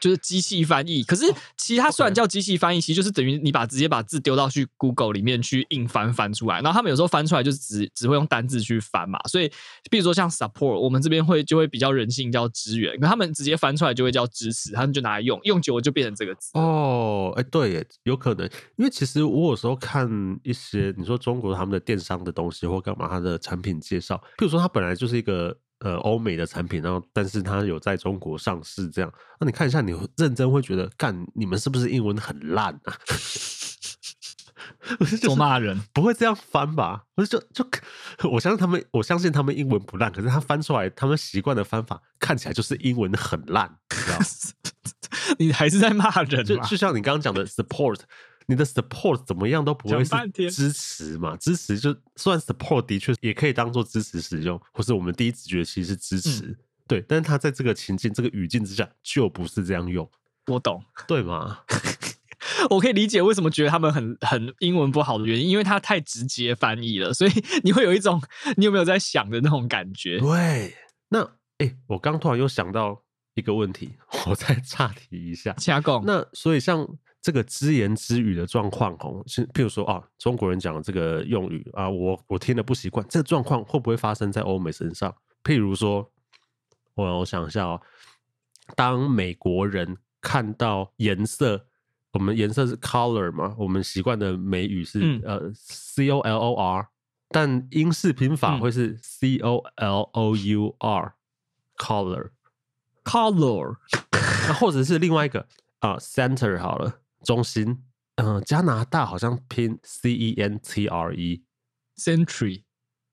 [0.00, 1.24] 就是机器翻译，可是
[1.56, 9.50] 其实它虽然叫机器翻译，其实就是等于你把直接把字丢到去 Google 里面去硬翻翻出来，然后他们有时候翻出来就是只只会用单字去翻嘛，所以
[9.90, 16.50] 比如说像 support，我们这边会就会比较人性叫支援，可他们直接翻出来就会叫支持，他们就拿来用，用久了就变成这个字。
[16.54, 20.08] 哦，哎，对耶，有可能，因为其实我有时候看
[20.44, 25.56] 一些你说中国他们的电商的东西或干嘛，他的产品介绍，比如说它本来就是一个。
[25.80, 32.94] 呃，欧美的产品，然后但是它有在中国上市，这样，那你看一下，你认真会觉得，干，你们是不是英文很烂啊？
[35.22, 37.04] 多骂人，不会这样翻吧？
[37.14, 37.64] 不是就就，
[38.30, 44.24] 我相信他们，我相信他们英文不烂，可是他翻出来，他们习惯的翻法看起来就是英文很烂，你知道吗？
[45.38, 48.00] 你还是在骂人，就就像你刚刚讲的 support。
[48.50, 51.36] 你的 support 怎么样都不会是支持嘛？
[51.36, 56.56] 支持就算 support 的确也可以当做支持使用，或是我们第一直觉其实是支持，嗯、
[56.86, 57.04] 对。
[57.06, 60.10] 但是他在这个情境、这个语境之下，就不是这样用。
[60.46, 61.58] 我懂，对吗？
[62.70, 67.30] 我可以理解为什么觉得他们很很英文不好的原因，因为他太直接翻译了，所以
[67.62, 68.18] 你会有一种
[68.56, 70.18] 你有没有在想的那种感觉？
[70.20, 70.74] 对。
[71.10, 71.22] 那
[71.58, 73.02] 哎、欸，我刚突然又想到
[73.34, 73.90] 一个问题，
[74.26, 75.52] 我再岔题一下。
[75.58, 76.02] 加工。
[76.06, 76.88] 那所以像。
[77.28, 85.14] 这个只言只语的状况，哦，是譬如说啊，中国人讲的这个用语啊，我我听的不习惯，这个状况会不会发生在欧美身上？
[85.44, 86.10] 譬如说，
[86.94, 87.82] 我我想一下哦，
[88.74, 91.66] 当美国人看到颜色，
[92.14, 96.88] 我们颜色是 color 嘛，我们习惯的美语是、嗯、呃 c o l o r，
[97.28, 102.30] 但英式拼法会是 c o l o u r，color
[103.04, 103.76] color，
[104.48, 105.46] 那 或者是另外一个
[105.80, 107.00] 啊 center 好了。
[107.24, 107.84] 中心，
[108.16, 112.62] 嗯、呃，加拿大好像拼 C E N T R E，Century，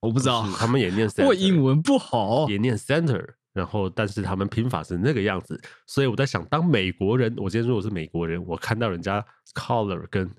[0.02, 10.30] 我不知道，他们也念 center， 我英文不好，也念 Center，然后但是他们拼法是那个样子，所以我在想，当美国人，我今天如果是美国人，我看到人家 Color 跟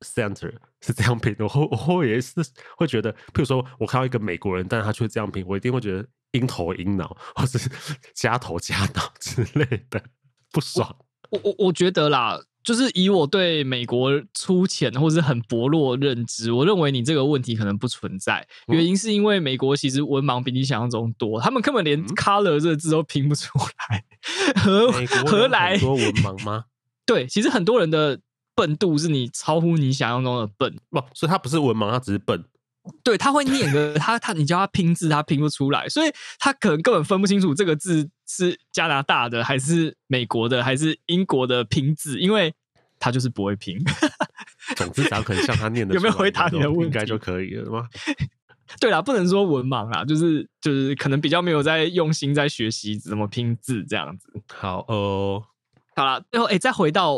[0.00, 2.34] Center 是这样拼，我会我会也是
[2.76, 7.58] 会觉得，譬如说我看到一个美国人，但是他却这样拼，我一定会觉得鹰头鹰脑，或是
[8.14, 10.02] 加头加脑之类的，
[10.50, 10.96] 不爽。
[11.30, 12.40] 我我我觉得啦。
[12.64, 18.46] 就是以我对美国粗浅或是很薄弱认知，我认为你这个问题可能不存在。
[18.68, 24.04] 原因是因为美国其实文盲比你想象中多，他们根本连 “color” 这个字都拼不出来。
[24.56, 24.92] 何
[25.26, 26.64] 何来多文盲吗？
[27.04, 28.20] 对，其实很多人的
[28.54, 30.76] 笨度是你超乎你想象中的笨。
[30.90, 32.44] 不，所以他不是文盲，他只是笨。
[33.04, 42.52] 对，他会念的他他，你叫他拼字，他拼不出来，所以他可能根本分不清楚这个字是加拿大的还是美国的还是英国的拼字，因为
[42.98, 43.78] 他就是不会拼。
[44.76, 46.84] 总之，只要可能像他念的， 有没有回答你的问题？
[46.86, 47.88] 应该就可以了吗？
[48.80, 54.32] 对啦，不能说文盲啦，就是就是可能比较没有在用心在学习怎么拼字这样子。
[54.48, 55.42] 好哦，
[55.94, 57.12] 好啦，最后哎，再回到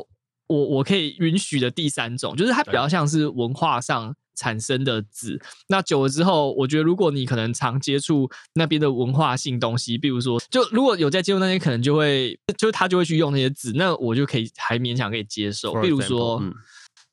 [0.49, 5.41] 我我可以允许的第三种，就是它比较像是文化上产生的字。
[5.69, 15.75] 那久了之后，我觉得如果你可能常接触那边的文化性东西，比如说，就如果有在接触那些，可能就会就是他就会去用那些字，那我就可以还勉强可以接受。
[15.81, 16.55] 比如说、嗯、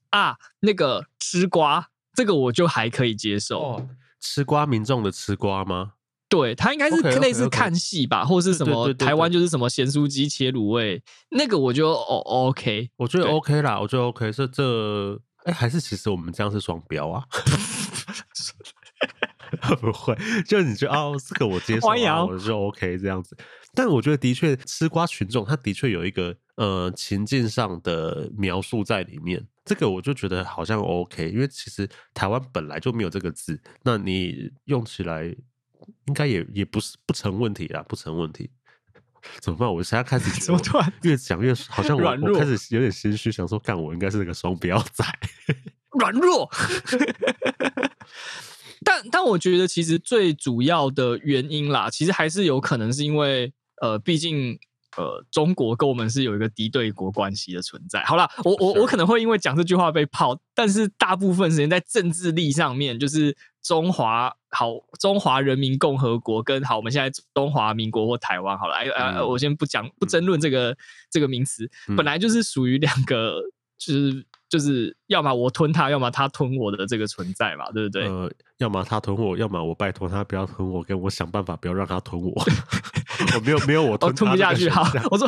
[0.10, 3.60] 啊，那个吃瓜，这个我就还可以接受。
[3.60, 3.88] 哦
[4.24, 5.94] 吃瓜民众的吃瓜吗？
[6.30, 8.30] 对，他应该是类似看戏吧，okay, okay, okay.
[8.30, 17.25] 或是什么台湾就是什么咸酥鸡切卤味，那个我就哦 OK，我觉得 OK 啦，我觉得 OK 是这哎，还是其实我们这样是双标啊？
[19.82, 20.15] 不会，
[20.47, 23.36] 就你觉得哦，这个我接受，啊，我就 OK 这样子。
[23.73, 29.45] 但我觉得的确吃瓜群众，他的确有一个呃情境上的描述在里面。
[29.65, 35.23] 这个我就觉得好像 OK，因为其实台湾本来就没有这个字，那你用起来
[36.06, 38.49] 应该也也不是不成问题啦，不成问题。
[39.40, 39.74] 怎么办？
[39.74, 45.06] 我现在开始怎么突然越讲越好像我我开始有点心虚，想说干我应该是那个双标仔，
[46.00, 46.50] 软弱。
[48.84, 54.60] 但但我觉得其实最主要的原因啦，其实还是有可能是因为呃，毕竟。
[54.98, 58.04] 呃，中国跟我们是有一个敌对国关系的存在。
[58.04, 70.78] 好了，我我我可能会因为讲这句话被泡，但是大部分时间在政治力上面，就是中华好，中华人民共和国跟好，我们现在中华民国或台湾好了，哎、嗯呃、我先不讲不争论这个、嗯、
[71.12, 73.41] 这个名词，本来就是属于两个，
[73.78, 78.08] 就是就是要么我吞他，要么他吞我的这个存在嘛，对不对？
[78.08, 82.32] 呃，要么他吞我，要么我拜托他不要吞我，跟我想办法不要让他吞我。
[83.36, 84.67] 我没有没有我吞，吞不下去。
[84.67, 85.28] 好，我说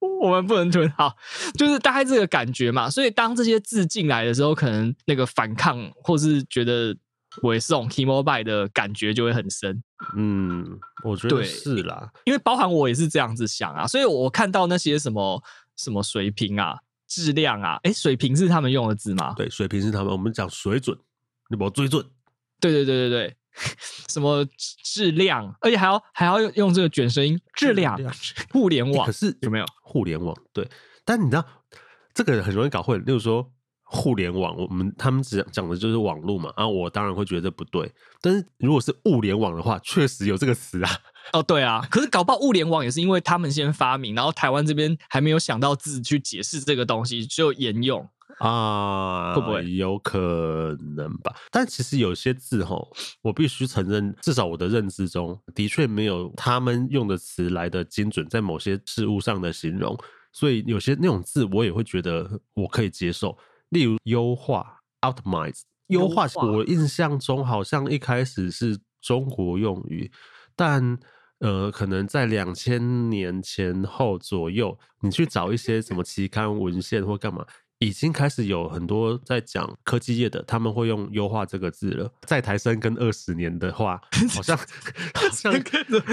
[0.00, 0.90] 我， 我们不能吞。
[0.96, 1.14] 好，
[1.56, 2.90] 就是大概这个感觉嘛。
[2.90, 6.94] 所以当这些字进来的时候，可能那个反抗或是觉得
[7.42, 9.82] 我也是这种 T-Mobile 的感觉就会很深。
[10.16, 13.86] 嗯，我觉得是啦，因为包含我也是这样子想啊。
[13.86, 15.42] 所以我看到那些什么
[15.76, 19.34] 什么水平啊、质量啊，哎，水平是他们用的字吗？
[19.36, 20.08] 对，水平是他们。
[20.12, 20.98] 我们讲水准，
[21.48, 22.04] 你把我追准。
[22.60, 23.36] 对对对对对。
[24.08, 24.46] 什么
[24.84, 27.98] 质量，而且还要还要用用这个卷舌音，质量，
[28.52, 30.34] 互联网，可是有没有互联网？
[30.52, 30.66] 对，
[31.04, 31.44] 但你知道
[32.14, 33.04] 这个很容易搞混。
[33.04, 33.52] 例如说
[33.92, 37.92] 互联网，我们他们只讲的就是网络嘛，啊，我当然会觉得不对。
[38.20, 40.90] 但是如果是物联网的话，确实有这个词啊。
[41.32, 48.08] 哦，对啊， 可是搞不好物联网也是因为他们先发明，然后台湾这边还没有想到字去解释这个东西，就沿用。
[48.38, 51.34] 啊，会不会有可能吧？
[51.50, 52.88] 但其实有些字齁，
[53.22, 59.98] 我必须承认，至少我的认知中的确没有他们用的词来的精准，在某些事物上的形容。
[60.32, 63.36] 所以有些那种字，我也会觉得我可以接受。
[63.70, 70.12] 例如优化 （optimize），优化，我印象中好像一开始是中国用语，
[70.54, 70.98] 但
[71.38, 77.46] 呃，可能在两千年前后左右，你去找一些什么期刊文献或干嘛。
[77.82, 82.12] 已经开始有很多在讲科技业的，他们会用“优化”这个字了。
[82.26, 83.98] 在台生跟二十年的话，
[84.34, 85.50] 好 像好像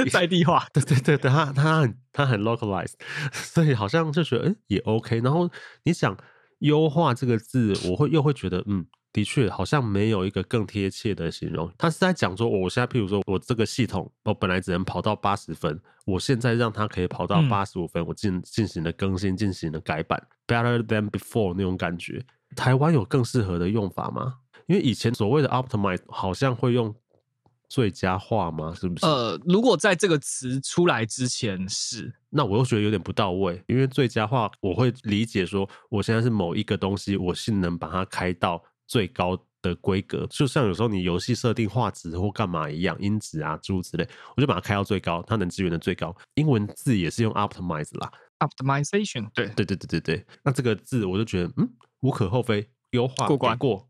[0.10, 2.94] 在地化， 对对对对，他他很他很 localized，
[3.34, 5.20] 所以好像就觉得哎、欸、也 OK。
[5.20, 5.52] 然后
[5.84, 6.18] 你想
[6.60, 8.86] “优化”这个字，我会又会觉得嗯。
[9.14, 11.72] 的确，好像没有一个更贴切的形容。
[11.76, 22.24] 他是在讲说，我现在譬如说我这个系统，我本来只能跑到八十分，我现在让它可以跑到八十五分，我进进行了更新，进行了改版，better than before 那种感觉。
[22.56, 24.36] 台湾有更适合的用法吗？
[24.68, 26.94] 因为以前所谓的 optimize 好像会用
[27.70, 28.74] 最佳化吗？
[28.74, 29.06] 是不是？
[29.06, 38.64] 呃，如果在这个词出来之前是，那我又觉得有点不到位，因为最佳化我会理解说，我现在是某一个东西，我性能把它开到。
[38.90, 46.16] 最高的规格，就像有时候你游戏设定画质或干嘛一样，音质啊诸如此类，我就把它开到最高，它能支援的最高。
[46.36, 50.26] 英文字也是用 optimize 啦，optimization，对，对对对对对。
[50.42, 53.86] 那这个字我就觉得，嗯，无可厚非，优化过关过。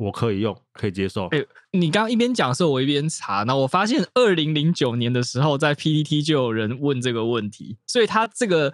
[0.00, 1.26] 我可以用，可以接受。
[1.26, 8.72] 哎、欸，你刚刚一边讲的时候，我一边查，那我发现二零零九年的时候，在 PPT 就有人问这个问题，所以他这个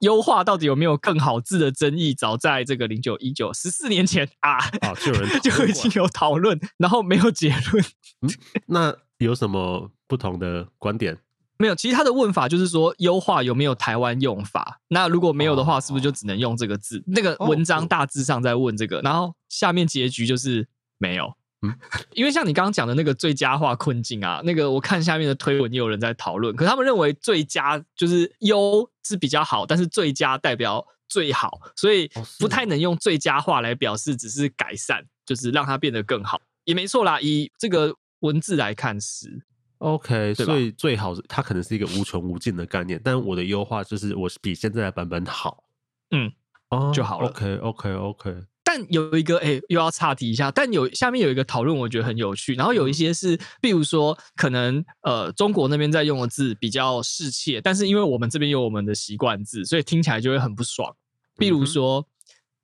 [0.00, 7.84] 优化到底有没有更好字的争议，早在这个零九一九十四年前啊，啊，就有人 就已经有讨论，然后没有结论。
[8.22, 8.30] 嗯，
[8.68, 11.18] 那有什么不同的观点？
[11.62, 14.80] 没有，其实他的问法就是说，优化有没有台湾用法？
[14.88, 17.00] 那如果没有的话，是不是就只能用这个字？
[17.06, 20.66] 那个文章大致上在问这个，然后下面结局就是
[20.98, 21.32] 没有。
[21.64, 21.72] 嗯，
[22.14, 32.10] 因为像你刚刚讲的那个最佳化困境啊，那个我看下面的推文也有人在讨论，可他们认为最佳就是优是比较好，但是最佳代表最好，所以
[32.40, 37.20] 不太能用最佳化来表示，只是改善，就是让它变得更好，也没错啦。
[37.20, 39.44] 以这个文字来看是
[39.82, 45.64] OK，所以最好它可能是一个无穷无尽的概念，但我的优化就是我比现在的版本好，
[46.12, 46.32] 嗯，
[46.68, 47.28] 哦，就好了。
[47.28, 48.44] OK，OK，OK。
[48.62, 50.52] 但有一个哎、欸，又要岔题一下。
[50.52, 52.54] 但有下面有一个讨论，我觉得很有趣。
[52.54, 60.94] 然后有一些是，比如说，可能呃，中国那边在用的字比较适切，但是因为我们这边有我们的习惯字，所以听起来就会很不爽。
[61.36, 62.06] 比如说，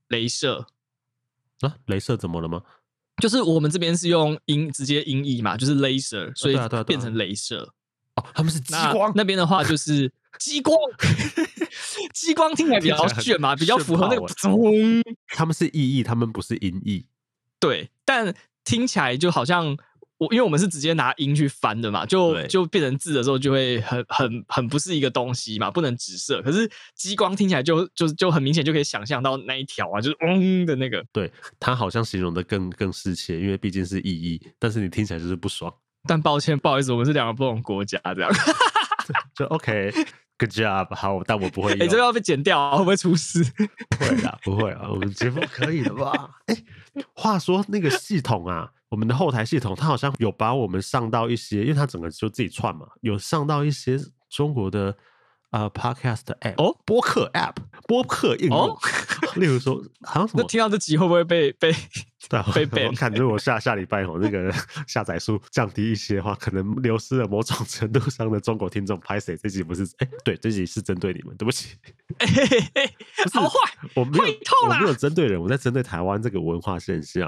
[0.08, 0.68] 镭射
[1.62, 2.62] 啊，镭射怎么了吗？
[3.20, 7.68] 就是我们这边是用音直接音译嘛，就是 laser，所以变成镭射。
[8.16, 10.76] 哦，他们是激光，那边的话就是 激光。
[12.14, 14.26] 激光听起来比较炫嘛，比较符合那个。
[15.28, 17.06] 他们是意译，他们不是音译。
[17.60, 19.76] 对，但听起来就好像
[20.18, 26.42] 我，因为我们是直接拿音去翻的嘛，就就变成字的时候就会很很很不是一个东西嘛，不能直射。
[26.42, 31.04] 可是激光听起来就就就很明显，就可以想象到那一条啊，就是嗡的那个。
[31.12, 35.72] 对，它好像形容的更更适切，因为毕竟是意义，但是你听起来就是不爽。
[36.06, 38.30] 但抱歉，不好意思，我们是两个不同国家，这样
[39.34, 39.92] 就 OK。
[40.40, 41.72] Good job，好，但我不会。
[41.72, 43.44] 哎、欸，这个要被剪掉啊，会不会出事？
[43.90, 46.30] 不会啊，不会啊，我们节目可以的吧？
[46.46, 54.96] 哎、欸，话说那个系统啊，我们的后台系统，它好像有把我们上到一些，因为它整个就自己串嘛，有上到一些中国的。
[55.50, 57.54] 啊、uh,，Podcast app 哦，播客 app，
[57.86, 58.78] 播客应用，哦、
[59.36, 60.42] 例如说， 好像什么？
[60.42, 61.72] 那听到这集会不会被被
[62.28, 62.86] 对被被？
[62.86, 64.52] 我感觉我下下礼拜哦，那个
[64.86, 69.00] 下载数降低一些的话，可能流失了某种程度上的中国听众。
[69.00, 69.38] 拍谁？
[69.38, 69.84] 这集不是？
[70.00, 71.78] 哎、欸，对，这集是针对你们，对不起。
[72.18, 72.94] 哎、欸欸，
[73.32, 73.58] 好坏，
[73.94, 77.26] 我没有，我没有针对人，我在针对台湾这个文化现象。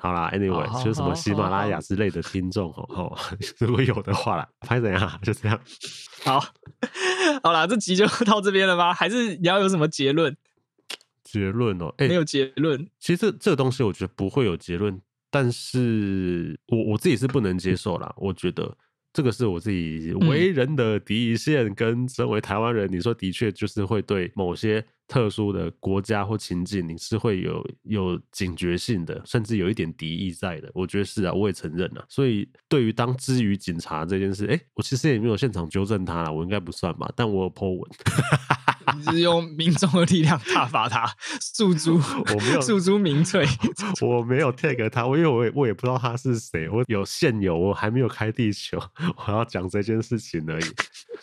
[0.00, 3.18] 好啦，Anyway，好好好好就是什么喜马拉雅之类的听众哦，哦，
[3.58, 5.20] 如果有的话啦，拍怎样？
[5.22, 5.60] 就这样。
[6.24, 6.40] 好，
[7.42, 8.94] 好啦，这集就 到这边了吗？
[8.94, 10.36] 还是你要有什么结论？
[11.24, 12.88] 结论哦，欸、没有结论。
[12.98, 18.14] 其实这这个东西，我觉得不会有结论，但是我我自己是不能接受啦。
[18.16, 18.76] 我觉得。
[19.10, 30.70] 这个是我自己为人的底线，跟身为台湾人，你说的确就是会对某些特殊的国家或情境，你是会有有警觉性的，甚至有一点敌意在的。
[30.74, 32.04] 我觉得是啊，我也承认啊。
[32.08, 37.10] 所以对于当之于警察这件事，哎，我其实也没有现场纠正他啦，我应该不算吧？
[37.16, 37.90] 但我有 po 文。
[38.96, 41.06] 你是用 民众的力量挞伐他，
[41.40, 43.46] 诉诸我没有诉诸民粹，
[44.00, 48.78] 我没有 tag 他，我因为我也我也不知道他是谁，我有现有，我还没有开地球，
[49.26, 50.64] 我要讲这件事情而已。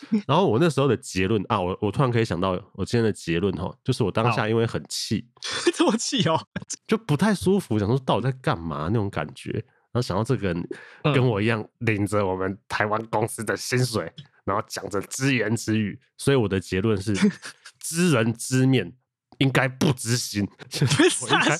[0.26, 5.26] 然后我那时候的结论啊，我我突然可以想到我今天的结论哈，就是我当下因为很气，
[5.74, 6.40] 这么气哦，
[6.86, 10.68] 就不太舒服，想说到底在干嘛那种感觉，然后想到这个人
[11.02, 14.12] 跟我一样领着我们台湾公司的薪水。
[14.46, 17.12] 然后讲着知言知语，所以我的结论是：
[17.82, 18.92] 知人知面，
[19.38, 20.46] 应该不知心。
[21.22, 21.56] 我应该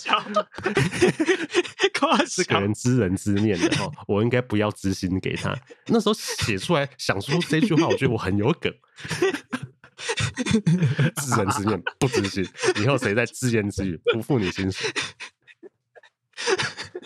[2.26, 5.56] 这 个人知人知面的哦，我应该不要知心给他。
[5.86, 8.72] 那时候写出来想说这句话，我觉得我很有梗。
[9.96, 12.46] 知人知面不知心，
[12.82, 14.90] 以后谁在自言自语不付你薪水，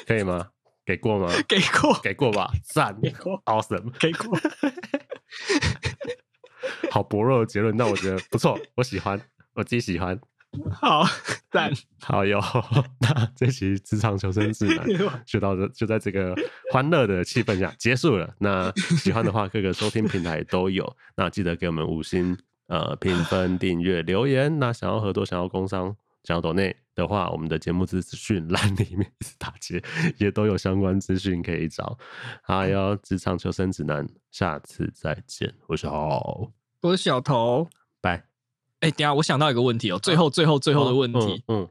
[0.06, 0.48] 可以吗？
[0.84, 1.32] 给过吗？
[1.46, 4.36] 给过，给过吧，赞，给过，awesome，给过。
[6.90, 9.20] 好薄弱的结论，但我觉得不错，我喜欢，
[9.54, 10.20] 我自己喜欢。
[10.72, 11.04] 好
[11.50, 11.70] 赞，
[12.02, 12.40] 好哟。
[13.00, 14.84] 那这期职场求生指南
[15.24, 16.34] 就到这，就在这个
[16.72, 18.34] 欢乐的气氛下结束了。
[18.38, 20.96] 那喜欢的话，各个收听平台都有。
[21.16, 22.36] 那记得给我们五星
[22.66, 24.58] 呃评分、订阅、留言。
[24.58, 25.94] 那想要合作、想要工商、
[26.24, 29.80] 想要抖内的话，我们的节目资讯栏里面打结
[30.18, 31.96] 也都有相关资讯可以找。
[32.42, 35.54] 好哟，职场求生指南，下次再见。
[35.68, 36.50] 我是豪，
[36.82, 37.68] 我是小头，
[38.80, 38.88] 拜。
[38.88, 41.68] 哎，等下我想到一个问题哦，最后、最后、最后的问题，嗯，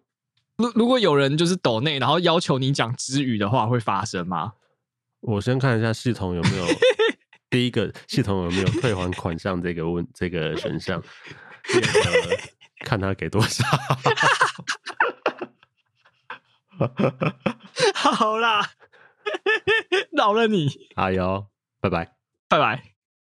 [0.57, 4.53] 如、嗯、如果有人就是抖内，然后要求你讲支语的话，会发生吗？
[5.21, 6.65] 我先看一下系统有没有
[7.49, 11.03] 第一个系统有没有退还款项这个问这个选项，
[12.85, 13.65] 看他给多少。
[17.93, 18.69] 好啦，
[20.11, 20.69] 饶了你。
[20.95, 21.47] 加油，
[21.81, 22.15] 拜拜，
[22.47, 22.98] 拜拜。